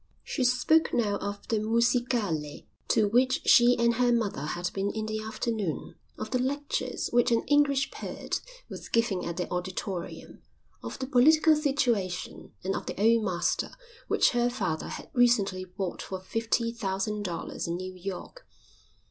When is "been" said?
4.73-4.89